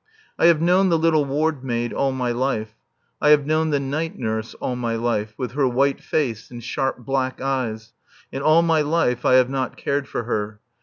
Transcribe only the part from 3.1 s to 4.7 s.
I have known the night nurse